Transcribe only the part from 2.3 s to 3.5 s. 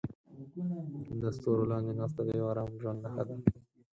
یو ارام ژوند نښه ده.